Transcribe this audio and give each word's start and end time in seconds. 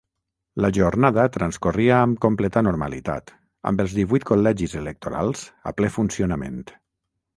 La 0.63 0.69
jornada 0.75 1.25
transcorria 1.33 1.99
amb 2.05 2.17
completa 2.25 2.63
normalitat, 2.69 3.35
amb 3.73 3.83
els 3.85 3.93
divuit 4.01 4.27
col·legis 4.31 4.75
electorals 4.83 5.45
a 5.73 5.79
ple 5.83 5.93
funcionament. 5.99 6.59